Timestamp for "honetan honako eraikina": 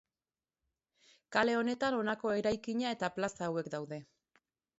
1.57-2.95